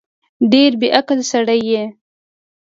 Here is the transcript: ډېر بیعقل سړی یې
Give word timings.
ډېر 0.51 0.71
بیعقل 0.81 1.19
سړی 1.31 1.59
یې 1.71 1.83